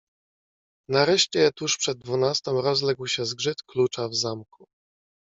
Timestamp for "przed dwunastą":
1.77-2.61